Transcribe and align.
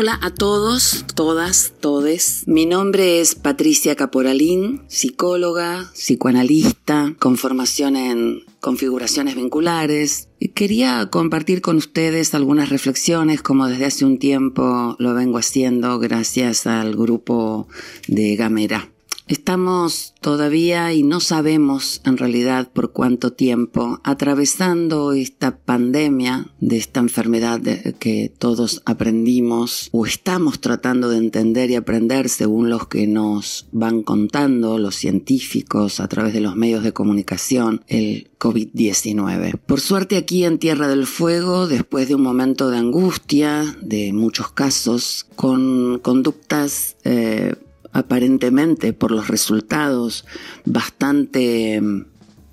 Hola 0.00 0.16
a 0.22 0.30
todos, 0.30 1.04
todas, 1.16 1.72
todes. 1.80 2.44
Mi 2.46 2.66
nombre 2.66 3.20
es 3.20 3.34
Patricia 3.34 3.96
Caporalín, 3.96 4.82
psicóloga, 4.86 5.90
psicoanalista, 5.92 7.16
con 7.18 7.36
formación 7.36 7.96
en 7.96 8.44
configuraciones 8.60 9.34
vinculares. 9.34 10.28
Quería 10.54 11.08
compartir 11.10 11.62
con 11.62 11.78
ustedes 11.78 12.32
algunas 12.36 12.68
reflexiones 12.68 13.42
como 13.42 13.66
desde 13.66 13.86
hace 13.86 14.04
un 14.04 14.20
tiempo 14.20 14.94
lo 15.00 15.14
vengo 15.14 15.36
haciendo 15.36 15.98
gracias 15.98 16.68
al 16.68 16.94
grupo 16.94 17.66
de 18.06 18.36
Gamera. 18.36 18.88
Estamos 19.28 20.14
todavía 20.22 20.94
y 20.94 21.02
no 21.02 21.20
sabemos 21.20 22.00
en 22.06 22.16
realidad 22.16 22.70
por 22.72 22.92
cuánto 22.92 23.34
tiempo 23.34 24.00
atravesando 24.02 25.12
esta 25.12 25.58
pandemia 25.58 26.50
de 26.60 26.78
esta 26.78 27.00
enfermedad 27.00 27.60
que 27.98 28.32
todos 28.38 28.80
aprendimos 28.86 29.90
o 29.92 30.06
estamos 30.06 30.60
tratando 30.60 31.10
de 31.10 31.18
entender 31.18 31.70
y 31.70 31.74
aprender 31.74 32.30
según 32.30 32.70
los 32.70 32.88
que 32.88 33.06
nos 33.06 33.66
van 33.70 34.02
contando 34.02 34.78
los 34.78 34.96
científicos 34.96 36.00
a 36.00 36.08
través 36.08 36.32
de 36.32 36.40
los 36.40 36.56
medios 36.56 36.82
de 36.82 36.94
comunicación 36.94 37.82
el 37.86 38.30
COVID-19. 38.38 39.58
Por 39.58 39.80
suerte 39.80 40.16
aquí 40.16 40.44
en 40.44 40.58
Tierra 40.58 40.88
del 40.88 41.06
Fuego, 41.06 41.68
después 41.68 42.08
de 42.08 42.14
un 42.14 42.22
momento 42.22 42.70
de 42.70 42.78
angustia, 42.78 43.76
de 43.82 44.14
muchos 44.14 44.52
casos, 44.52 45.26
con 45.36 45.98
conductas 45.98 46.96
eh, 47.04 47.54
aparentemente 47.92 48.92
por 48.92 49.10
los 49.10 49.28
resultados 49.28 50.24
bastante, 50.64 51.80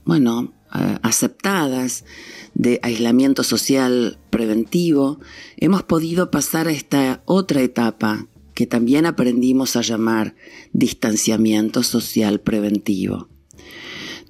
bueno, 0.06 0.54
aceptadas 0.70 2.06
de 2.54 2.80
aislamiento 2.84 3.44
social 3.44 4.18
preventivo, 4.30 5.20
hemos 5.58 5.84
podido 5.84 6.32
pasar 6.32 6.68
a 6.68 6.72
esta 6.72 7.22
otra 7.26 7.62
etapa 7.62 8.28
que 8.54 8.66
también 8.66 9.06
aprendimos 9.06 9.76
a 9.76 9.82
llamar 9.82 10.36
distanciamiento 10.72 11.84
social 11.84 12.40
preventivo. 12.40 13.30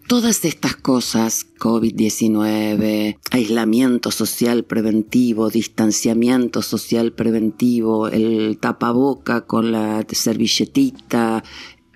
Todas 0.07 0.45
estas 0.45 0.75
cosas, 0.75 1.47
COVID-19, 1.57 3.17
aislamiento 3.31 4.11
social 4.11 4.63
preventivo, 4.63 5.49
distanciamiento 5.49 6.61
social 6.61 7.11
preventivo, 7.11 8.07
el 8.07 8.59
tapaboca 8.61 9.47
con 9.47 9.71
la 9.71 10.05
servilletita, 10.07 11.43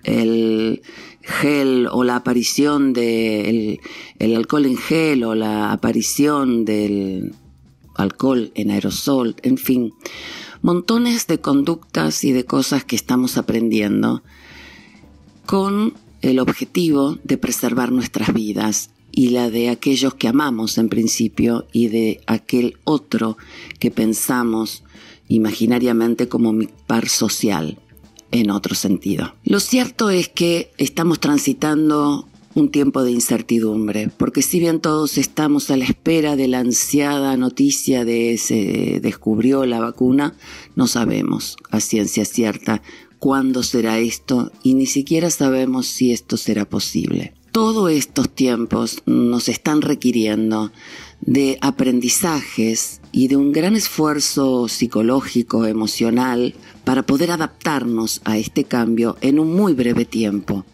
el 0.02 0.82
gel 1.22 1.86
o 1.92 2.02
la 2.02 2.16
aparición 2.16 2.92
del 2.92 3.78
el 4.18 4.36
alcohol 4.36 4.66
en 4.66 4.76
gel 4.76 5.22
o 5.22 5.36
la 5.36 5.70
aparición 5.70 6.64
del 6.64 7.32
alcohol 7.94 8.50
en 8.56 8.72
aerosol, 8.72 9.36
en 9.42 9.56
fin, 9.56 9.92
montones 10.62 11.28
de 11.28 11.40
conductas 11.40 12.24
y 12.24 12.32
de 12.32 12.44
cosas 12.44 12.84
que 12.84 12.96
estamos 12.96 13.36
aprendiendo 13.36 14.24
con 15.46 15.94
el 16.22 16.38
objetivo 16.38 17.18
de 17.24 17.38
preservar 17.38 17.92
nuestras 17.92 18.32
vidas 18.32 18.90
y 19.12 19.30
la 19.30 19.50
de 19.50 19.68
aquellos 19.68 20.14
que 20.14 20.28
amamos 20.28 20.78
en 20.78 20.88
principio 20.88 21.66
y 21.72 21.88
de 21.88 22.20
aquel 22.26 22.76
otro 22.84 23.36
que 23.78 23.90
pensamos 23.90 24.84
imaginariamente 25.28 26.28
como 26.28 26.52
mi 26.52 26.68
par 26.86 27.08
social 27.08 27.78
en 28.30 28.50
otro 28.50 28.74
sentido. 28.74 29.34
Lo 29.44 29.60
cierto 29.60 30.10
es 30.10 30.28
que 30.28 30.70
estamos 30.78 31.20
transitando 31.20 32.26
un 32.54 32.70
tiempo 32.70 33.04
de 33.04 33.12
incertidumbre, 33.12 34.10
porque 34.16 34.42
si 34.42 34.58
bien 34.58 34.80
todos 34.80 35.18
estamos 35.18 35.70
a 35.70 35.76
la 35.76 35.84
espera 35.84 36.34
de 36.34 36.48
la 36.48 36.58
ansiada 36.58 37.36
noticia 37.36 38.04
de 38.04 38.38
se 38.38 39.00
descubrió 39.00 39.66
la 39.66 39.80
vacuna, 39.80 40.34
no 40.74 40.86
sabemos 40.88 41.56
a 41.70 41.80
ciencia 41.80 42.24
cierta 42.24 42.82
cuándo 43.20 43.62
será 43.62 43.98
esto 43.98 44.50
y 44.64 44.74
ni 44.74 44.86
siquiera 44.86 45.30
sabemos 45.30 45.86
si 45.86 46.10
esto 46.10 46.36
será 46.36 46.68
posible. 46.68 47.34
Todos 47.52 47.90
estos 47.90 48.30
tiempos 48.34 49.02
nos 49.06 49.48
están 49.48 49.82
requiriendo 49.82 50.72
de 51.20 51.58
aprendizajes 51.60 53.00
y 53.12 53.28
de 53.28 53.36
un 53.36 53.52
gran 53.52 53.76
esfuerzo 53.76 54.68
psicológico, 54.68 55.66
emocional, 55.66 56.54
para 56.84 57.02
poder 57.02 57.30
adaptarnos 57.30 58.22
a 58.24 58.38
este 58.38 58.64
cambio 58.64 59.16
en 59.20 59.38
un 59.38 59.54
muy 59.54 59.74
breve 59.74 60.04
tiempo. 60.04 60.64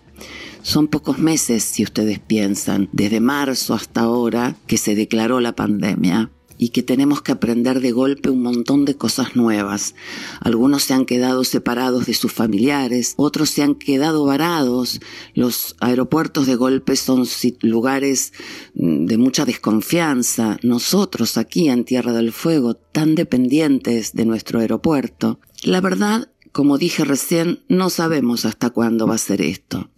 Son 0.62 0.88
pocos 0.88 1.18
meses, 1.18 1.64
si 1.64 1.82
ustedes 1.82 2.18
piensan, 2.18 2.88
desde 2.92 3.20
marzo 3.20 3.74
hasta 3.74 4.02
ahora 4.02 4.56
que 4.66 4.78
se 4.78 4.94
declaró 4.94 5.40
la 5.40 5.54
pandemia 5.54 6.30
y 6.58 6.70
que 6.70 6.82
tenemos 6.82 7.22
que 7.22 7.32
aprender 7.32 7.80
de 7.80 7.92
golpe 7.92 8.30
un 8.30 8.42
montón 8.42 8.84
de 8.84 8.96
cosas 8.96 9.36
nuevas. 9.36 9.94
Algunos 10.40 10.84
se 10.84 10.94
han 10.94 11.04
quedado 11.04 11.44
separados 11.44 12.06
de 12.06 12.14
sus 12.14 12.32
familiares, 12.32 13.14
otros 13.16 13.50
se 13.50 13.62
han 13.62 13.74
quedado 13.74 14.24
varados. 14.24 15.00
Los 15.34 15.76
aeropuertos 15.80 16.46
de 16.46 16.56
golpe 16.56 16.96
son 16.96 17.26
lugares 17.60 18.32
mm, 18.74 19.06
de 19.06 19.18
mucha 19.18 19.44
desconfianza. 19.44 20.58
Nosotros 20.62 21.36
aquí 21.36 21.68
en 21.68 21.84
Tierra 21.84 22.12
del 22.12 22.32
Fuego, 22.32 22.74
tan 22.74 23.14
dependientes 23.14 24.12
de 24.12 24.24
nuestro 24.24 24.60
aeropuerto. 24.60 25.40
La 25.62 25.80
verdad, 25.80 26.30
como 26.52 26.78
dije 26.78 27.04
recién, 27.04 27.60
no 27.68 27.90
sabemos 27.90 28.44
hasta 28.44 28.70
cuándo 28.70 29.06
va 29.06 29.16
a 29.16 29.18
ser 29.18 29.42
esto. 29.42 29.90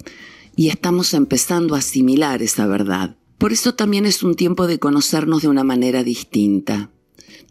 Y 0.57 0.71
estamos 0.71 1.15
empezando 1.15 1.75
a 1.75 1.79
asimilar 1.79 2.43
esa 2.43 2.67
verdad. 2.67 3.17
Por 3.39 3.53
eso 3.53 3.75
también 3.75 4.05
es 4.05 4.25
un 4.25 4.35
tiempo 4.35 4.67
de 4.67 4.81
conocernos 4.81 5.43
de 5.43 5.49
una 5.49 5.63
manera 5.63 6.03
distinta, 6.03 6.91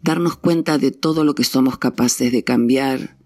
darnos 0.02 0.36
cuenta 0.36 0.76
de 0.76 0.90
todo 0.90 1.24
lo 1.24 1.34
que 1.34 1.44
somos 1.44 1.78
capaces 1.78 2.30
de 2.30 2.44
cambiar, 2.44 3.16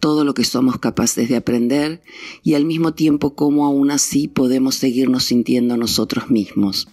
todo 0.00 0.24
lo 0.24 0.34
que 0.34 0.44
somos 0.44 0.78
capaces 0.78 1.28
de 1.28 1.36
aprender 1.36 2.02
y 2.42 2.54
al 2.54 2.64
mismo 2.64 2.92
tiempo 2.92 3.34
cómo 3.36 3.66
aún 3.66 3.92
así 3.92 4.26
podemos 4.26 4.74
seguirnos 4.74 5.24
sintiendo 5.24 5.76
nosotros 5.76 6.28
mismos. 6.28 6.88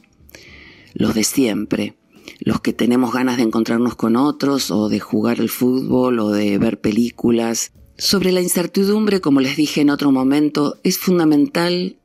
Los 0.94 1.16
de 1.16 1.24
siempre, 1.24 1.98
los 2.40 2.62
que 2.62 2.74
tenemos 2.74 3.12
ganas 3.12 3.38
de 3.38 3.44
encontrarnos 3.44 3.96
con 3.96 4.16
otros 4.16 4.70
o 4.70 4.90
de 4.90 5.00
jugar 5.00 5.40
al 5.40 5.50
fútbol 5.50 6.20
o 6.20 6.30
de 6.30 6.58
ver 6.60 6.80
películas. 6.80 7.72
Sobre 7.98 8.32
la 8.32 8.42
incertidumbre, 8.42 9.22
como 9.22 9.40
les 9.40 9.56
dije 9.56 9.82
en 9.82 9.90
otro 9.90 10.12
momento, 10.12 10.80
es 10.84 10.98
fundamental 10.98 11.98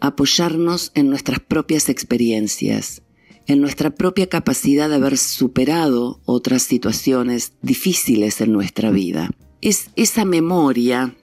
apoyarnos 0.00 0.92
en 0.94 1.08
nuestras 1.08 1.40
propias 1.40 1.88
experiencias, 1.88 3.02
en 3.46 3.60
nuestra 3.60 3.90
propia 3.94 4.28
capacidad 4.28 4.88
de 4.88 4.96
haber 4.96 5.18
superado 5.18 6.20
otras 6.24 6.62
situaciones 6.62 7.52
difíciles 7.62 8.40
en 8.40 8.52
nuestra 8.52 8.90
vida. 8.90 9.30
Es 9.60 9.90
esa 9.96 10.24
memoria 10.24 11.14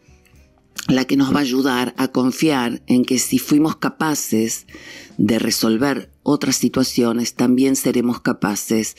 la 0.87 1.05
que 1.05 1.17
nos 1.17 1.33
va 1.33 1.39
a 1.39 1.43
ayudar 1.43 1.93
a 1.97 2.09
confiar 2.09 2.81
en 2.87 3.05
que 3.05 3.19
si 3.19 3.39
fuimos 3.39 3.75
capaces 3.75 4.65
de 5.17 5.39
resolver 5.39 6.11
otras 6.23 6.55
situaciones, 6.55 7.35
también 7.35 7.75
seremos 7.75 8.21
capaces 8.21 8.95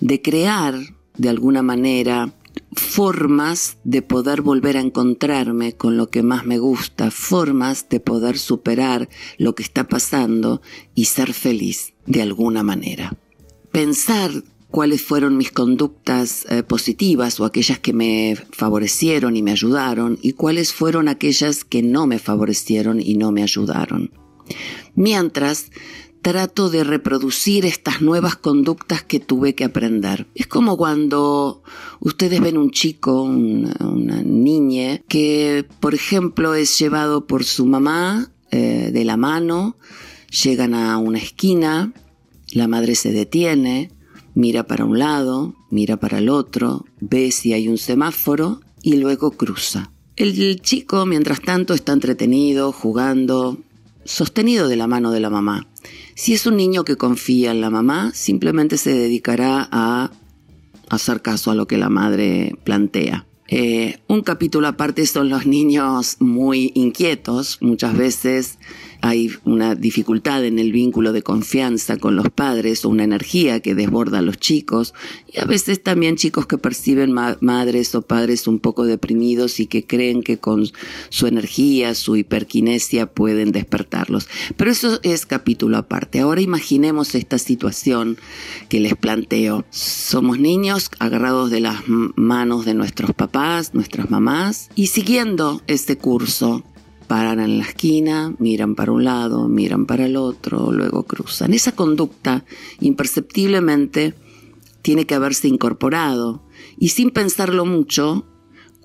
de 0.00 0.22
crear 0.22 0.74
de 1.16 1.28
alguna 1.28 1.62
manera 1.62 2.34
formas 2.76 3.78
de 3.84 4.02
poder 4.02 4.42
volver 4.42 4.76
a 4.76 4.80
encontrarme 4.80 5.74
con 5.74 5.96
lo 5.96 6.10
que 6.10 6.22
más 6.22 6.44
me 6.44 6.58
gusta, 6.58 7.10
formas 7.10 7.88
de 7.88 8.00
poder 8.00 8.38
superar 8.38 9.08
lo 9.38 9.54
que 9.54 9.62
está 9.62 9.88
pasando 9.88 10.62
y 10.94 11.06
ser 11.06 11.32
feliz 11.32 11.94
de 12.06 12.22
alguna 12.22 12.62
manera. 12.62 13.16
Pensar 13.72 14.30
cuáles 14.70 15.02
fueron 15.02 15.36
mis 15.36 15.52
conductas 15.52 16.46
eh, 16.48 16.62
positivas 16.62 17.38
o 17.38 17.44
aquellas 17.44 17.78
que 17.78 17.92
me 17.92 18.36
favorecieron 18.50 19.36
y 19.36 19.42
me 19.42 19.52
ayudaron 19.52 20.18
y 20.20 20.32
cuáles 20.32 20.72
fueron 20.72 21.08
aquellas 21.08 21.64
que 21.64 21.82
no 21.82 22.06
me 22.06 22.18
favorecieron 22.18 23.00
y 23.00 23.16
no 23.16 23.30
me 23.30 23.42
ayudaron. 23.42 24.10
Mientras 24.94 25.70
trato 26.24 26.70
de 26.70 26.84
reproducir 26.84 27.66
estas 27.66 28.00
nuevas 28.00 28.34
conductas 28.34 29.02
que 29.02 29.20
tuve 29.20 29.54
que 29.54 29.62
aprender. 29.62 30.26
Es 30.34 30.46
como 30.46 30.78
cuando 30.78 31.62
ustedes 32.00 32.40
ven 32.40 32.56
un 32.56 32.70
chico, 32.70 33.22
una, 33.22 34.22
niña, 34.22 35.02
que 35.06 35.66
por 35.80 35.94
ejemplo 35.94 36.54
es 36.54 36.78
llevado 36.78 37.26
por 37.26 37.44
su 37.44 37.66
mamá 37.66 38.30
eh, 38.50 38.90
de 38.90 39.04
la 39.04 39.18
mano, 39.18 39.76
llegan 40.42 40.72
a 40.72 40.96
una 40.96 41.18
esquina, 41.18 41.92
la 42.52 42.68
madre 42.68 42.94
se 42.94 43.12
detiene, 43.12 43.92
mira 44.34 44.66
para 44.66 44.86
un 44.86 44.98
lado, 44.98 45.54
mira 45.70 45.98
para 45.98 46.18
el 46.18 46.30
otro, 46.30 46.86
ve 47.00 47.32
si 47.32 47.52
hay 47.52 47.68
un 47.68 47.76
semáforo 47.76 48.62
y 48.80 48.96
luego 48.96 49.32
cruza. 49.32 49.92
El 50.16 50.62
chico, 50.62 51.04
mientras 51.04 51.42
tanto, 51.42 51.74
está 51.74 51.92
entretenido, 51.92 52.72
jugando, 52.72 53.58
sostenido 54.06 54.68
de 54.68 54.76
la 54.76 54.86
mano 54.86 55.10
de 55.10 55.20
la 55.20 55.28
mamá. 55.28 55.66
Si 56.14 56.32
es 56.32 56.46
un 56.46 56.56
niño 56.56 56.84
que 56.84 56.96
confía 56.96 57.50
en 57.50 57.60
la 57.60 57.70
mamá, 57.70 58.12
simplemente 58.14 58.76
se 58.78 58.94
dedicará 58.94 59.68
a 59.72 60.12
hacer 60.88 61.22
caso 61.22 61.50
a 61.50 61.54
lo 61.54 61.66
que 61.66 61.76
la 61.76 61.88
madre 61.88 62.56
plantea. 62.62 63.26
Eh, 63.48 63.98
un 64.06 64.22
capítulo 64.22 64.68
aparte 64.68 65.06
son 65.06 65.28
los 65.28 65.44
niños 65.44 66.16
muy 66.20 66.72
inquietos, 66.74 67.58
muchas 67.60 67.96
veces 67.96 68.58
hay 69.04 69.30
una 69.44 69.74
dificultad 69.74 70.46
en 70.46 70.58
el 70.58 70.72
vínculo 70.72 71.12
de 71.12 71.20
confianza 71.20 71.98
con 71.98 72.16
los 72.16 72.30
padres 72.30 72.86
o 72.86 72.88
una 72.88 73.04
energía 73.04 73.60
que 73.60 73.74
desborda 73.74 74.20
a 74.20 74.22
los 74.22 74.38
chicos 74.38 74.94
y 75.30 75.40
a 75.40 75.44
veces 75.44 75.82
también 75.82 76.16
chicos 76.16 76.46
que 76.46 76.56
perciben 76.56 77.12
madres 77.12 77.94
o 77.94 78.00
padres 78.00 78.48
un 78.48 78.60
poco 78.60 78.86
deprimidos 78.86 79.60
y 79.60 79.66
que 79.66 79.84
creen 79.84 80.22
que 80.22 80.38
con 80.38 80.70
su 81.10 81.26
energía, 81.26 81.94
su 81.94 82.16
hiperquinesia 82.16 83.04
pueden 83.04 83.52
despertarlos. 83.52 84.26
Pero 84.56 84.70
eso 84.70 84.98
es 85.02 85.26
capítulo 85.26 85.76
aparte. 85.76 86.20
Ahora 86.20 86.40
imaginemos 86.40 87.14
esta 87.14 87.36
situación 87.36 88.16
que 88.70 88.80
les 88.80 88.96
planteo. 88.96 89.66
Somos 89.68 90.38
niños 90.38 90.90
agarrados 90.98 91.50
de 91.50 91.60
las 91.60 91.82
manos 91.86 92.64
de 92.64 92.72
nuestros 92.72 93.12
papás, 93.12 93.74
nuestras 93.74 94.10
mamás 94.10 94.70
y 94.74 94.86
siguiendo 94.86 95.60
este 95.66 95.98
curso 95.98 96.64
paran 97.06 97.40
en 97.40 97.58
la 97.58 97.64
esquina, 97.64 98.34
miran 98.38 98.74
para 98.74 98.92
un 98.92 99.04
lado, 99.04 99.48
miran 99.48 99.86
para 99.86 100.06
el 100.06 100.16
otro, 100.16 100.72
luego 100.72 101.04
cruzan. 101.04 101.54
Esa 101.54 101.72
conducta 101.72 102.44
imperceptiblemente 102.80 104.14
tiene 104.82 105.06
que 105.06 105.14
haberse 105.14 105.48
incorporado 105.48 106.42
y 106.78 106.88
sin 106.88 107.10
pensarlo 107.10 107.64
mucho, 107.64 108.26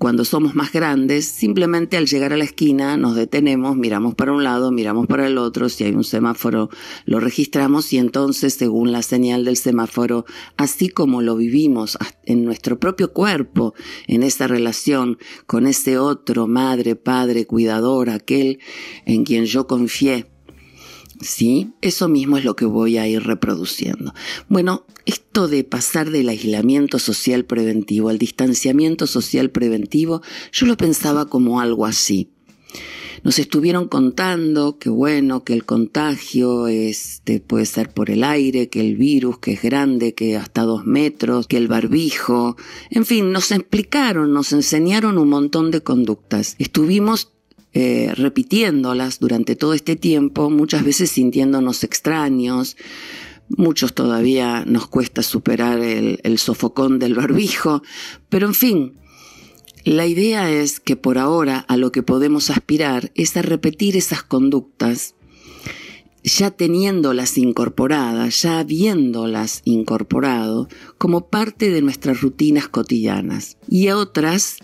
cuando 0.00 0.24
somos 0.24 0.54
más 0.54 0.72
grandes, 0.72 1.26
simplemente 1.26 1.98
al 1.98 2.06
llegar 2.06 2.32
a 2.32 2.38
la 2.38 2.44
esquina 2.44 2.96
nos 2.96 3.16
detenemos, 3.16 3.76
miramos 3.76 4.14
para 4.14 4.32
un 4.32 4.42
lado, 4.42 4.72
miramos 4.72 5.06
para 5.06 5.26
el 5.26 5.36
otro, 5.36 5.68
si 5.68 5.84
hay 5.84 5.92
un 5.92 6.04
semáforo 6.04 6.70
lo 7.04 7.20
registramos 7.20 7.92
y 7.92 7.98
entonces 7.98 8.54
según 8.54 8.92
la 8.92 9.02
señal 9.02 9.44
del 9.44 9.58
semáforo, 9.58 10.24
así 10.56 10.88
como 10.88 11.20
lo 11.20 11.36
vivimos 11.36 11.98
en 12.24 12.46
nuestro 12.46 12.80
propio 12.80 13.12
cuerpo, 13.12 13.74
en 14.06 14.22
esa 14.22 14.46
relación 14.46 15.18
con 15.46 15.66
ese 15.66 15.98
otro, 15.98 16.46
madre, 16.46 16.96
padre, 16.96 17.44
cuidador, 17.44 18.08
aquel 18.08 18.58
en 19.04 19.24
quien 19.24 19.44
yo 19.44 19.66
confié, 19.66 20.30
¿sí? 21.20 21.72
Eso 21.82 22.08
mismo 22.08 22.38
es 22.38 22.46
lo 22.46 22.56
que 22.56 22.64
voy 22.64 22.96
a 22.96 23.06
ir 23.06 23.22
reproduciendo. 23.22 24.14
Bueno, 24.48 24.86
esto 25.06 25.48
de 25.48 25.64
pasar 25.64 26.10
del 26.10 26.28
aislamiento 26.28 26.98
social 26.98 27.44
preventivo 27.44 28.08
al 28.08 28.18
distanciamiento 28.18 29.06
social 29.06 29.50
preventivo, 29.50 30.22
yo 30.52 30.66
lo 30.66 30.76
pensaba 30.76 31.26
como 31.28 31.60
algo 31.60 31.86
así. 31.86 32.30
Nos 33.22 33.38
estuvieron 33.38 33.88
contando 33.88 34.78
que 34.78 34.88
bueno, 34.88 35.44
que 35.44 35.52
el 35.52 35.64
contagio 35.64 36.68
este, 36.68 37.40
puede 37.40 37.66
ser 37.66 37.92
por 37.92 38.10
el 38.10 38.24
aire, 38.24 38.70
que 38.70 38.80
el 38.80 38.96
virus, 38.96 39.38
que 39.38 39.52
es 39.52 39.62
grande, 39.62 40.14
que 40.14 40.36
hasta 40.36 40.62
dos 40.62 40.86
metros, 40.86 41.46
que 41.46 41.58
el 41.58 41.68
barbijo, 41.68 42.56
en 42.88 43.04
fin, 43.04 43.30
nos 43.30 43.52
explicaron, 43.52 44.32
nos 44.32 44.52
enseñaron 44.52 45.18
un 45.18 45.28
montón 45.28 45.70
de 45.70 45.82
conductas. 45.82 46.56
Estuvimos 46.58 47.32
eh, 47.72 48.12
repitiéndolas 48.16 49.20
durante 49.20 49.54
todo 49.54 49.74
este 49.74 49.96
tiempo, 49.96 50.48
muchas 50.48 50.82
veces 50.82 51.10
sintiéndonos 51.10 51.84
extraños, 51.84 52.76
muchos 53.56 53.94
todavía 53.94 54.64
nos 54.66 54.86
cuesta 54.86 55.22
superar 55.22 55.80
el, 55.80 56.38
sofocón 56.38 56.98
del 56.98 57.14
barbijo, 57.14 57.82
pero 58.28 58.46
en 58.46 58.54
fin, 58.54 58.94
la 59.84 60.06
idea 60.06 60.50
es 60.50 60.80
que 60.80 60.96
por 60.96 61.18
ahora 61.18 61.58
a 61.58 61.76
lo 61.76 61.92
que 61.92 62.02
podemos 62.02 62.50
aspirar 62.50 63.10
es 63.14 63.36
a 63.36 63.42
repetir 63.42 63.96
esas 63.96 64.22
conductas 64.22 65.14
ya 66.22 66.50
teniéndolas 66.50 67.38
incorporadas, 67.38 68.42
ya 68.42 68.58
habiéndolas 68.58 69.62
incorporado 69.64 70.68
como 70.98 71.28
parte 71.28 71.70
de 71.70 71.80
nuestras 71.80 72.20
rutinas 72.20 72.68
cotidianas. 72.68 73.56
Y 73.68 73.88
a 73.88 73.96
otras 73.96 74.58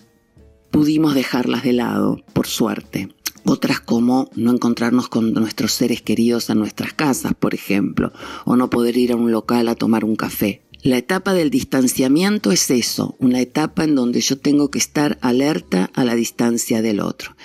pudimos 0.71 1.15
dejarlas 1.15 1.63
de 1.63 1.73
lado, 1.73 2.23
por 2.35 2.47
suerte. 2.47 3.16
Otras 3.47 3.81
como 3.81 4.29
no 4.35 4.53
encontrarnos 4.53 5.09
con 5.09 5.33
nuestros 5.33 5.73
seres 5.73 6.03
queridos 6.03 6.51
a 6.51 6.57
nuestras 6.57 6.93
casas, 6.95 7.33
por 7.39 7.55
ejemplo, 7.55 8.13
o 8.45 8.57
no 8.57 8.71
poder 8.71 8.97
ir 8.97 9.13
a 9.13 9.17
un 9.17 9.31
local 9.31 9.69
a 9.69 9.77
tomar 9.77 10.05
un 10.05 10.17
café. 10.17 10.63
La 10.83 10.99
etapa 10.99 11.33
del 11.33 11.51
distanciamiento 11.51 12.53
es 12.53 12.71
eso, 12.71 13.17
una 13.19 13.41
etapa 13.41 13.85
en 13.85 13.95
donde 13.95 14.21
yo 14.21 14.39
tengo 14.39 14.71
que 14.71 14.79
estar 14.79 15.19
alerta 15.21 15.91
a 15.95 16.05
la 16.05 16.15
distancia 16.15 16.83
del 16.83 17.01
otro. 17.01 17.37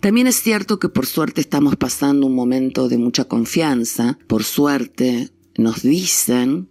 También 0.00 0.26
es 0.26 0.36
cierto 0.36 0.78
que 0.78 0.88
por 0.88 1.06
suerte 1.06 1.40
estamos 1.40 1.76
pasando 1.76 2.26
un 2.26 2.34
momento 2.34 2.88
de 2.88 2.98
mucha 2.98 3.24
confianza, 3.24 4.18
por 4.26 4.44
suerte 4.44 5.30
nos 5.56 5.82
dicen 5.82 6.68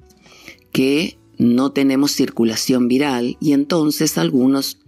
que 0.71 1.19
no 1.37 1.71
tenemos 1.71 2.11
circulación 2.11 2.87
viral 2.87 3.37
y 3.39 3.53
entonces 3.53 4.17
algunos 4.17 4.79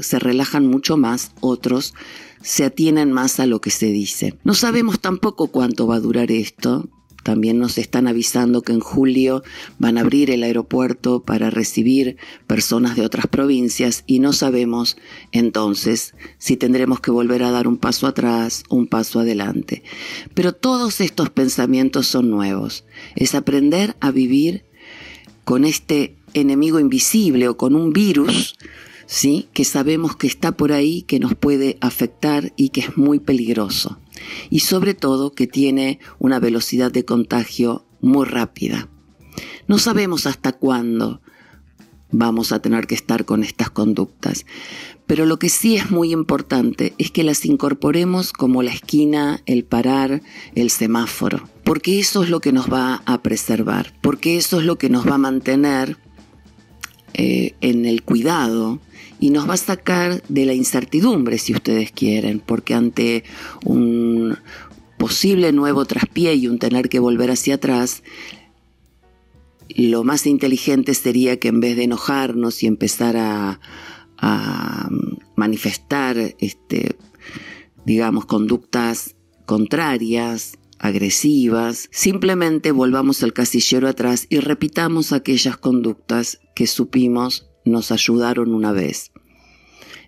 se 0.00 0.18
relajan 0.18 0.66
mucho 0.66 0.96
más, 0.96 1.32
otros 1.40 1.94
se 2.42 2.64
atienen 2.64 3.12
más 3.12 3.40
a 3.40 3.46
lo 3.46 3.60
que 3.60 3.70
se 3.70 3.86
dice. 3.86 4.38
No 4.44 4.54
sabemos 4.54 5.00
tampoco 5.00 5.48
cuánto 5.48 5.86
va 5.86 5.96
a 5.96 6.00
durar 6.00 6.30
esto. 6.30 6.88
También 7.22 7.58
nos 7.58 7.76
están 7.76 8.06
avisando 8.06 8.62
que 8.62 8.72
en 8.72 8.80
julio 8.80 9.42
van 9.78 9.98
a 9.98 10.00
abrir 10.00 10.30
el 10.30 10.42
aeropuerto 10.44 11.22
para 11.24 11.50
recibir 11.50 12.16
personas 12.46 12.96
de 12.96 13.04
otras 13.04 13.26
provincias 13.26 14.04
y 14.06 14.20
no 14.20 14.32
sabemos 14.32 14.96
entonces 15.32 16.14
si 16.38 16.56
tendremos 16.56 17.00
que 17.00 17.10
volver 17.10 17.42
a 17.42 17.50
dar 17.50 17.68
un 17.68 17.76
paso 17.76 18.06
atrás 18.06 18.62
o 18.68 18.76
un 18.76 18.86
paso 18.86 19.20
adelante. 19.20 19.82
Pero 20.32 20.54
todos 20.54 21.02
estos 21.02 21.28
pensamientos 21.28 22.06
son 22.06 22.30
nuevos. 22.30 22.84
Es 23.14 23.34
aprender 23.34 23.96
a 24.00 24.10
vivir 24.10 24.64
con 25.44 25.64
este 25.64 26.16
enemigo 26.34 26.80
invisible 26.80 27.48
o 27.48 27.56
con 27.56 27.74
un 27.74 27.92
virus, 27.92 28.56
¿sí? 29.08 29.48
que 29.54 29.64
sabemos 29.64 30.14
que 30.16 30.28
está 30.28 30.52
por 30.52 30.70
ahí, 30.70 31.02
que 31.02 31.18
nos 31.18 31.34
puede 31.34 31.78
afectar 31.80 32.52
y 32.56 32.68
que 32.68 32.82
es 32.82 32.96
muy 32.96 33.18
peligroso. 33.18 33.98
Y 34.50 34.60
sobre 34.60 34.94
todo 34.94 35.32
que 35.32 35.46
tiene 35.48 35.98
una 36.18 36.38
velocidad 36.38 36.92
de 36.92 37.04
contagio 37.04 37.86
muy 38.00 38.26
rápida. 38.26 38.88
No 39.66 39.78
sabemos 39.78 40.26
hasta 40.26 40.52
cuándo 40.52 41.20
vamos 42.10 42.52
a 42.52 42.60
tener 42.60 42.86
que 42.86 42.94
estar 42.94 43.24
con 43.24 43.42
estas 43.42 43.70
conductas. 43.70 44.46
Pero 45.06 45.24
lo 45.24 45.38
que 45.38 45.48
sí 45.48 45.76
es 45.76 45.90
muy 45.90 46.12
importante 46.12 46.92
es 46.98 47.10
que 47.10 47.24
las 47.24 47.46
incorporemos 47.46 48.32
como 48.32 48.62
la 48.62 48.72
esquina, 48.72 49.40
el 49.46 49.64
parar, 49.64 50.22
el 50.54 50.68
semáforo, 50.70 51.48
porque 51.64 51.98
eso 51.98 52.22
es 52.22 52.28
lo 52.28 52.40
que 52.40 52.52
nos 52.52 52.70
va 52.70 53.02
a 53.06 53.22
preservar, 53.22 53.94
porque 54.02 54.36
eso 54.36 54.60
es 54.60 54.66
lo 54.66 54.76
que 54.76 54.90
nos 54.90 55.08
va 55.08 55.14
a 55.14 55.18
mantener 55.18 55.96
eh, 57.14 57.54
en 57.62 57.86
el 57.86 58.02
cuidado 58.02 58.80
y 59.20 59.30
nos 59.30 59.48
va 59.48 59.54
a 59.54 59.58
sacar 59.58 60.22
de 60.28 60.46
la 60.46 60.54
incertidumbre, 60.54 61.38
si 61.38 61.52
ustedes 61.52 61.92
quieren, 61.92 62.40
porque 62.40 62.74
ante 62.74 63.24
un 63.64 64.36
posible 64.98 65.52
nuevo 65.52 65.84
traspié 65.84 66.34
y 66.34 66.48
un 66.48 66.58
tener 66.58 66.88
que 66.88 66.98
volver 66.98 67.30
hacia 67.30 67.54
atrás, 67.54 68.02
lo 69.68 70.04
más 70.04 70.26
inteligente 70.26 70.94
sería 70.94 71.38
que 71.38 71.48
en 71.48 71.60
vez 71.60 71.76
de 71.76 71.84
enojarnos 71.84 72.62
y 72.62 72.66
empezar 72.66 73.16
a, 73.16 73.60
a 74.18 74.88
manifestar, 75.36 76.16
este, 76.38 76.96
digamos, 77.84 78.26
conductas 78.26 79.14
contrarias, 79.46 80.58
agresivas, 80.78 81.88
simplemente 81.90 82.70
volvamos 82.70 83.22
al 83.22 83.32
casillero 83.32 83.88
atrás 83.88 84.26
y 84.28 84.38
repitamos 84.38 85.12
aquellas 85.12 85.56
conductas 85.56 86.40
que 86.54 86.66
supimos 86.66 87.47
nos 87.68 87.92
ayudaron 87.92 88.54
una 88.54 88.72
vez. 88.72 89.12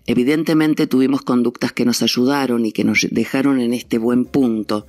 Evidentemente 0.05 0.87
tuvimos 0.87 1.21
conductas 1.21 1.71
que 1.73 1.85
nos 1.85 2.01
ayudaron 2.01 2.65
y 2.65 2.71
que 2.71 2.83
nos 2.83 3.07
dejaron 3.09 3.59
en 3.59 3.73
este 3.73 3.97
buen 3.97 4.25
punto, 4.25 4.87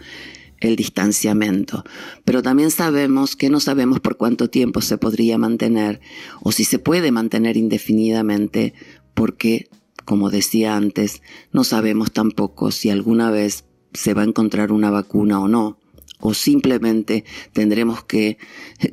el 0.59 0.77
distanciamiento. 0.77 1.85
Pero 2.25 2.43
también 2.43 2.71
sabemos 2.71 3.37
que 3.37 3.51
no 3.51 3.61
sabemos 3.61 4.01
por 4.01 4.17
cuánto 4.17 4.49
tiempo 4.49 4.81
se 4.81 4.97
podría 4.97 5.37
mantener 5.39 6.01
o 6.41 6.53
si 6.53 6.65
se 6.65 6.79
puede 6.79 7.13
mantener 7.13 7.57
indefinidamente 7.57 8.75
porque, 9.15 9.69
como 10.05 10.31
decía 10.31 10.77
antes, 10.77 11.23
no 11.53 11.65
sabemos 11.65 12.13
tampoco 12.13 12.71
si 12.71 12.91
alguna 12.91 13.31
vez 13.31 13.65
se 13.93 14.15
va 14.15 14.23
a 14.23 14.27
encontrar 14.27 14.73
una 14.73 14.91
vacuna 14.91 15.41
o 15.41 15.49
no, 15.49 15.79
o 16.23 16.35
simplemente 16.35 17.25
tendremos 17.53 18.05
que 18.05 18.39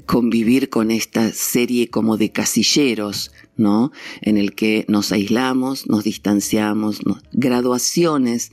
convivir 0.08 0.70
con 0.70 0.90
esta 0.90 1.32
serie 1.32 1.90
como 1.90 2.18
de 2.18 2.32
casilleros, 2.32 3.32
¿no? 3.56 3.92
En 4.22 4.38
el 4.38 4.56
que 4.56 4.84
nos 4.88 5.12
aislamos, 5.12 5.88
nos 5.88 6.04
distanciamos, 6.04 7.02
graduaciones, 7.32 8.52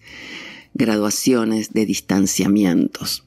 graduaciones 0.75 1.73
de 1.73 1.87
distanciamientos. 1.87 3.25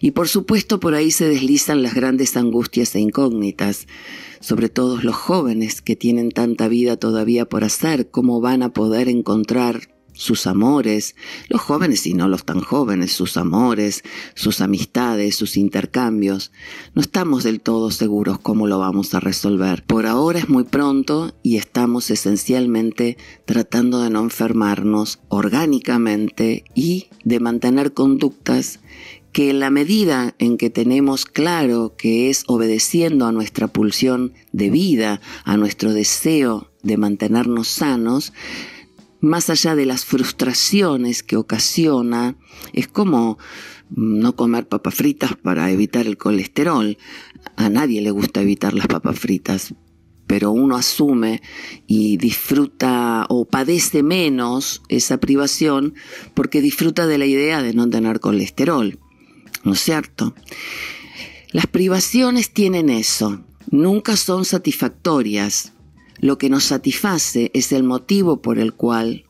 Y 0.00 0.12
por 0.12 0.28
supuesto 0.28 0.80
por 0.80 0.94
ahí 0.94 1.10
se 1.10 1.28
deslizan 1.28 1.82
las 1.82 1.94
grandes 1.94 2.34
angustias 2.36 2.94
e 2.94 3.00
incógnitas 3.00 3.86
sobre 4.40 4.68
todo 4.68 4.98
los 5.02 5.14
jóvenes 5.14 5.82
que 5.82 5.96
tienen 5.96 6.30
tanta 6.30 6.68
vida 6.68 6.96
todavía 6.96 7.46
por 7.46 7.64
hacer, 7.64 8.10
cómo 8.10 8.40
van 8.40 8.62
a 8.62 8.72
poder 8.72 9.08
encontrar 9.08 9.95
sus 10.16 10.46
amores, 10.46 11.14
los 11.48 11.60
jóvenes 11.60 12.06
y 12.06 12.14
no 12.14 12.26
los 12.26 12.44
tan 12.44 12.60
jóvenes, 12.60 13.12
sus 13.12 13.36
amores, 13.36 14.02
sus 14.34 14.60
amistades, 14.60 15.36
sus 15.36 15.56
intercambios. 15.56 16.50
No 16.94 17.02
estamos 17.02 17.44
del 17.44 17.60
todo 17.60 17.90
seguros 17.90 18.38
cómo 18.40 18.66
lo 18.66 18.78
vamos 18.78 19.14
a 19.14 19.20
resolver. 19.20 19.84
Por 19.84 20.06
ahora 20.06 20.38
es 20.38 20.48
muy 20.48 20.64
pronto 20.64 21.34
y 21.42 21.56
estamos 21.56 22.10
esencialmente 22.10 23.18
tratando 23.44 24.02
de 24.02 24.10
no 24.10 24.20
enfermarnos 24.20 25.20
orgánicamente 25.28 26.64
y 26.74 27.08
de 27.24 27.38
mantener 27.38 27.92
conductas 27.92 28.80
que 29.32 29.50
en 29.50 29.60
la 29.60 29.68
medida 29.68 30.34
en 30.38 30.56
que 30.56 30.70
tenemos 30.70 31.26
claro 31.26 31.94
que 31.98 32.30
es 32.30 32.44
obedeciendo 32.46 33.26
a 33.26 33.32
nuestra 33.32 33.68
pulsión 33.68 34.32
de 34.52 34.70
vida, 34.70 35.20
a 35.44 35.58
nuestro 35.58 35.92
deseo 35.92 36.70
de 36.82 36.96
mantenernos 36.96 37.68
sanos, 37.68 38.32
más 39.26 39.50
allá 39.50 39.74
de 39.74 39.86
las 39.86 40.04
frustraciones 40.04 41.22
que 41.22 41.36
ocasiona, 41.36 42.36
es 42.72 42.88
como 42.88 43.38
no 43.90 44.34
comer 44.36 44.68
papas 44.68 44.94
fritas 44.94 45.36
para 45.36 45.70
evitar 45.70 46.06
el 46.06 46.16
colesterol. 46.16 46.96
A 47.56 47.68
nadie 47.68 48.00
le 48.00 48.10
gusta 48.10 48.40
evitar 48.40 48.74
las 48.74 48.86
papas 48.86 49.18
fritas, 49.18 49.74
pero 50.26 50.50
uno 50.50 50.76
asume 50.76 51.42
y 51.86 52.16
disfruta 52.16 53.26
o 53.28 53.44
padece 53.44 54.02
menos 54.02 54.82
esa 54.88 55.18
privación 55.18 55.94
porque 56.34 56.60
disfruta 56.60 57.06
de 57.06 57.18
la 57.18 57.26
idea 57.26 57.62
de 57.62 57.74
no 57.74 57.88
tener 57.88 58.20
colesterol. 58.20 58.98
¿No 59.64 59.72
es 59.72 59.80
cierto? 59.80 60.34
Las 61.50 61.66
privaciones 61.66 62.50
tienen 62.52 62.90
eso, 62.90 63.44
nunca 63.70 64.16
son 64.16 64.44
satisfactorias, 64.44 65.72
lo 66.20 66.38
que 66.38 66.50
nos 66.50 66.64
satisface 66.64 67.50
es 67.54 67.72
el 67.72 67.82
motivo 67.82 68.40
por 68.42 68.58
el 68.58 68.72
cual 68.72 69.24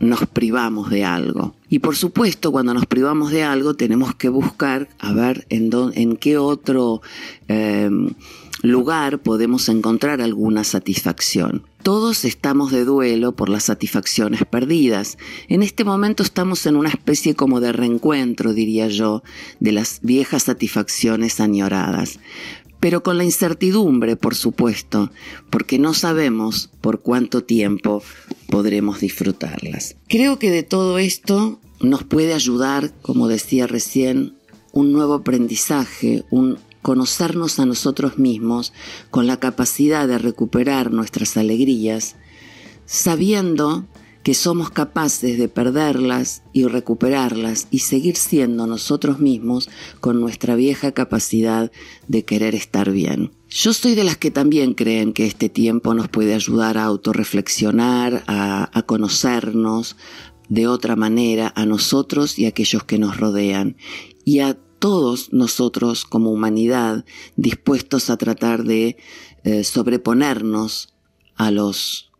nos 0.00 0.26
privamos 0.26 0.90
de 0.90 1.04
algo. 1.04 1.54
Y 1.68 1.78
por 1.78 1.94
supuesto, 1.94 2.50
cuando 2.50 2.74
nos 2.74 2.86
privamos 2.86 3.30
de 3.30 3.44
algo, 3.44 3.74
tenemos 3.74 4.14
que 4.14 4.28
buscar 4.28 4.88
a 4.98 5.12
ver 5.12 5.46
en, 5.50 5.70
en 5.94 6.16
qué 6.16 6.38
otro 6.38 7.02
em, 7.48 8.10
lugar 8.62 9.20
podemos 9.20 9.68
encontrar 9.68 10.20
alguna 10.20 10.64
satisfacción. 10.64 11.62
Todos 11.82 12.24
estamos 12.24 12.72
de 12.72 12.84
duelo 12.84 13.32
por 13.32 13.48
las 13.48 13.64
satisfacciones 13.64 14.44
perdidas. 14.44 15.16
En 15.48 15.62
este 15.62 15.84
momento 15.84 16.22
estamos 16.22 16.66
en 16.66 16.76
una 16.76 16.90
especie 16.90 17.34
como 17.34 17.60
de 17.60 17.72
reencuentro, 17.72 18.52
diría 18.52 18.88
yo, 18.88 19.22
de 19.60 19.72
las 19.72 20.00
viejas 20.02 20.44
satisfacciones 20.44 21.40
añoradas 21.40 22.18
pero 22.80 23.02
con 23.02 23.18
la 23.18 23.24
incertidumbre, 23.24 24.16
por 24.16 24.34
supuesto, 24.34 25.10
porque 25.50 25.78
no 25.78 25.94
sabemos 25.94 26.70
por 26.80 27.00
cuánto 27.00 27.44
tiempo 27.44 28.02
podremos 28.48 29.00
disfrutarlas. 29.00 29.96
Creo 30.08 30.38
que 30.38 30.50
de 30.50 30.62
todo 30.62 30.98
esto 30.98 31.60
nos 31.80 32.04
puede 32.04 32.34
ayudar, 32.34 32.92
como 33.02 33.28
decía 33.28 33.66
recién, 33.66 34.34
un 34.72 34.92
nuevo 34.92 35.14
aprendizaje, 35.14 36.24
un 36.30 36.58
conocernos 36.82 37.58
a 37.58 37.66
nosotros 37.66 38.18
mismos 38.18 38.72
con 39.10 39.26
la 39.26 39.38
capacidad 39.38 40.08
de 40.08 40.18
recuperar 40.18 40.92
nuestras 40.92 41.36
alegrías, 41.36 42.16
sabiendo 42.86 43.84
que 44.30 44.34
somos 44.34 44.70
capaces 44.70 45.38
de 45.38 45.48
perderlas 45.48 46.44
y 46.52 46.64
recuperarlas 46.64 47.66
y 47.72 47.80
seguir 47.80 48.14
siendo 48.14 48.68
nosotros 48.68 49.18
mismos 49.18 49.68
con 49.98 50.20
nuestra 50.20 50.54
vieja 50.54 50.92
capacidad 50.92 51.72
de 52.06 52.24
querer 52.24 52.54
estar 52.54 52.92
bien. 52.92 53.32
Yo 53.48 53.72
soy 53.72 53.96
de 53.96 54.04
las 54.04 54.18
que 54.18 54.30
también 54.30 54.74
creen 54.74 55.14
que 55.14 55.26
este 55.26 55.48
tiempo 55.48 55.94
nos 55.94 56.06
puede 56.06 56.32
ayudar 56.32 56.78
a 56.78 56.84
autorreflexionar, 56.84 58.22
a, 58.28 58.70
a 58.72 58.82
conocernos 58.82 59.96
de 60.48 60.68
otra 60.68 60.94
manera 60.94 61.52
a 61.56 61.66
nosotros 61.66 62.38
y 62.38 62.44
a 62.44 62.50
aquellos 62.50 62.84
que 62.84 63.00
nos 63.00 63.16
rodean 63.16 63.76
y 64.24 64.38
a 64.38 64.54
todos 64.78 65.32
nosotros 65.32 66.04
como 66.04 66.30
humanidad 66.30 67.04
dispuestos 67.34 68.10
a 68.10 68.16
tratar 68.16 68.62
de 68.62 68.96
eh, 69.42 69.64
sobreponernos 69.64 70.94
a 71.34 71.50
los 71.50 72.10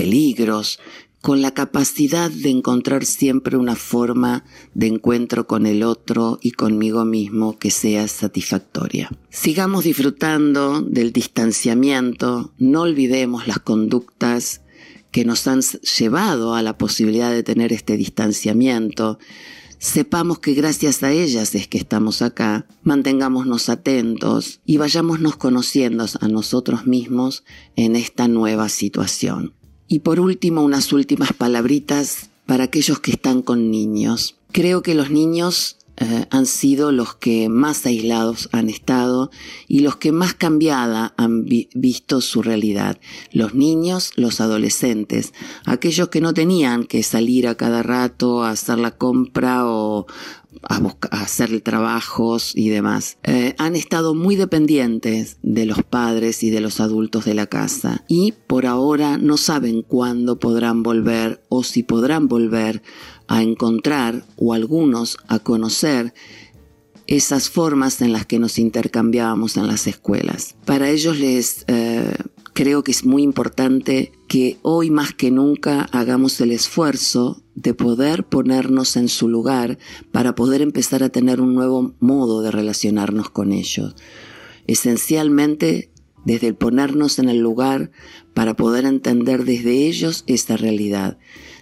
peligros, 0.00 0.80
con 1.20 1.42
la 1.42 1.52
capacidad 1.52 2.30
de 2.30 2.48
encontrar 2.48 3.04
siempre 3.04 3.56
una 3.56 3.76
forma 3.76 4.44
de 4.74 4.86
encuentro 4.86 5.46
con 5.46 5.66
el 5.66 5.82
otro 5.82 6.38
y 6.40 6.52
conmigo 6.52 7.04
mismo 7.04 7.58
que 7.58 7.70
sea 7.70 8.08
satisfactoria. 8.08 9.10
Sigamos 9.28 9.84
disfrutando 9.84 10.80
del 10.80 11.12
distanciamiento, 11.12 12.52
no 12.58 12.82
olvidemos 12.82 13.46
las 13.46 13.58
conductas 13.58 14.62
que 15.10 15.24
nos 15.24 15.46
han 15.46 15.60
llevado 15.60 16.54
a 16.54 16.62
la 16.62 16.78
posibilidad 16.78 17.30
de 17.30 17.42
tener 17.42 17.72
este 17.72 17.96
distanciamiento, 17.96 19.18
sepamos 19.78 20.38
que 20.38 20.54
gracias 20.54 21.02
a 21.02 21.10
ellas 21.10 21.54
es 21.54 21.66
que 21.66 21.78
estamos 21.78 22.22
acá, 22.22 22.66
mantengámonos 22.82 23.68
atentos 23.68 24.60
y 24.64 24.76
vayámonos 24.76 25.36
conociendo 25.36 26.06
a 26.20 26.28
nosotros 26.28 26.86
mismos 26.86 27.44
en 27.76 27.96
esta 27.96 28.28
nueva 28.28 28.68
situación. 28.68 29.54
Y 29.92 29.98
por 29.98 30.20
último, 30.20 30.62
unas 30.62 30.92
últimas 30.92 31.32
palabritas 31.32 32.30
para 32.46 32.62
aquellos 32.62 33.00
que 33.00 33.10
están 33.10 33.42
con 33.42 33.72
niños. 33.72 34.36
Creo 34.52 34.82
que 34.82 34.94
los 34.94 35.10
niños 35.10 35.78
eh, 35.96 36.26
han 36.30 36.46
sido 36.46 36.92
los 36.92 37.14
que 37.14 37.48
más 37.48 37.84
aislados 37.84 38.48
han 38.52 38.68
estado 38.68 39.30
y 39.68 39.80
los 39.80 39.96
que 39.96 40.12
más 40.12 40.34
cambiada 40.34 41.14
han 41.16 41.44
visto 41.44 42.20
su 42.20 42.42
realidad. 42.42 42.98
Los 43.32 43.54
niños, 43.54 44.12
los 44.16 44.40
adolescentes, 44.40 45.34
aquellos 45.66 46.08
que 46.08 46.20
no 46.20 46.32
tenían 46.32 46.84
que 46.84 47.02
salir 47.02 47.46
a 47.48 47.54
cada 47.54 47.82
rato 47.82 48.42
a 48.42 48.50
hacer 48.50 48.78
la 48.78 48.92
compra 48.92 49.66
o, 49.66 50.06
a, 50.62 50.76
a 51.10 51.22
hacer 51.22 51.60
trabajos 51.60 52.52
y 52.54 52.68
demás, 52.68 53.18
eh, 53.22 53.54
han 53.58 53.76
estado 53.76 54.14
muy 54.14 54.36
dependientes 54.36 55.38
de 55.42 55.66
los 55.66 55.82
padres 55.82 56.42
y 56.42 56.50
de 56.50 56.60
los 56.60 56.80
adultos 56.80 57.24
de 57.24 57.34
la 57.34 57.46
casa 57.46 58.04
y 58.08 58.32
por 58.46 58.66
ahora 58.66 59.18
no 59.18 59.36
saben 59.36 59.82
cuándo 59.82 60.38
podrán 60.38 60.82
volver 60.82 61.42
o 61.48 61.62
si 61.62 61.82
podrán 61.82 62.28
volver 62.28 62.82
a 63.30 63.42
encontrar 63.42 64.24
o 64.36 64.52
algunos 64.52 65.16
a 65.28 65.38
conocer 65.38 66.12
esas 67.06 67.48
formas 67.48 68.02
en 68.02 68.12
las 68.12 68.26
que 68.26 68.40
nos 68.40 68.58
intercambiábamos 68.58 69.56
en 69.56 69.68
las 69.68 69.86
escuelas. 69.86 70.56
Para 70.64 70.90
ellos 70.90 71.16
les 71.16 71.64
eh, 71.68 72.12
creo 72.54 72.82
que 72.82 72.90
es 72.90 73.04
muy 73.04 73.22
importante 73.22 74.10
que 74.26 74.58
hoy 74.62 74.90
más 74.90 75.14
que 75.14 75.30
nunca 75.30 75.82
hagamos 75.92 76.40
el 76.40 76.50
esfuerzo 76.50 77.40
de 77.54 77.72
poder 77.72 78.24
ponernos 78.24 78.96
en 78.96 79.08
su 79.08 79.28
lugar 79.28 79.78
para 80.10 80.34
poder 80.34 80.60
empezar 80.60 81.04
a 81.04 81.08
tener 81.08 81.40
un 81.40 81.54
nuevo 81.54 81.94
modo 82.00 82.42
de 82.42 82.50
relacionarnos 82.50 83.30
con 83.30 83.52
ellos. 83.52 83.94
Esencialmente 84.66 85.92
desde 86.24 86.48
el 86.48 86.56
ponernos 86.56 87.20
en 87.20 87.28
el 87.28 87.38
lugar 87.38 87.92
para 88.34 88.54
poder 88.54 88.86
entender 88.86 89.44
desde 89.44 89.86
ellos 89.86 90.24
esta 90.26 90.56
realidad. 90.56 91.16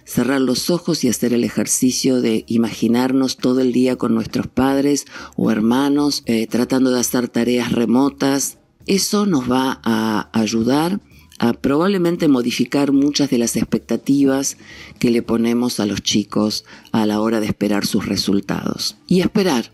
Cerrar 0.09 0.41
los 0.41 0.71
ojos 0.71 1.03
y 1.03 1.07
hacer 1.07 1.33
el 1.33 1.43
ejercicio 1.43 2.19
de 2.19 2.43
imaginarnos 2.47 3.37
todo 3.37 3.59
el 3.59 3.71
día 3.71 3.95
con 3.95 4.15
nuestros 4.15 4.47
padres 4.47 5.05
o 5.35 5.51
hermanos, 5.51 6.23
eh, 6.25 6.47
tratando 6.47 6.89
de 6.89 6.99
hacer 6.99 7.27
tareas 7.27 7.71
remotas. 7.71 8.57
Eso 8.87 9.27
nos 9.27 9.51
va 9.51 9.79
a 9.83 10.31
ayudar 10.33 10.99
a 11.37 11.53
probablemente 11.53 12.27
modificar 12.27 12.91
muchas 12.91 13.29
de 13.29 13.37
las 13.37 13.55
expectativas 13.55 14.57
que 14.97 15.11
le 15.11 15.21
ponemos 15.21 15.79
a 15.79 15.85
los 15.85 16.01
chicos 16.01 16.65
a 16.91 17.05
la 17.05 17.21
hora 17.21 17.39
de 17.39 17.45
esperar 17.45 17.85
sus 17.85 18.07
resultados. 18.07 18.97
Y 19.05 19.21
esperar, 19.21 19.71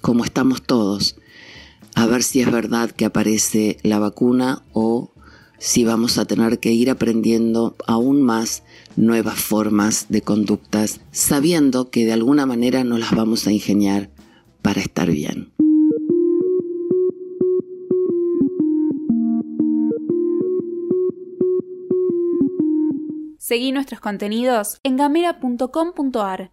como 0.00 0.24
estamos 0.24 0.62
todos, 0.62 1.16
a 1.94 2.06
ver 2.06 2.22
si 2.22 2.40
es 2.40 2.50
verdad 2.50 2.90
que 2.90 3.04
aparece 3.04 3.76
la 3.82 3.98
vacuna 3.98 4.62
o 4.72 5.12
si 5.64 5.82
vamos 5.82 6.18
a 6.18 6.26
tener 6.26 6.58
que 6.58 6.72
ir 6.72 6.90
aprendiendo 6.90 7.74
aún 7.86 8.20
más 8.20 8.64
nuevas 8.96 9.40
formas 9.40 10.04
de 10.10 10.20
conductas, 10.20 11.00
sabiendo 11.10 11.88
que 11.88 12.04
de 12.04 12.12
alguna 12.12 12.44
manera 12.44 12.84
nos 12.84 13.00
las 13.00 13.12
vamos 13.12 13.46
a 13.46 13.50
ingeniar 13.50 14.10
para 14.60 14.82
estar 14.82 15.10
bien. 15.10 15.54
Seguí 23.38 23.72
nuestros 23.72 24.00
contenidos 24.00 24.80
en 24.82 24.98
gamera.com.ar. 24.98 26.50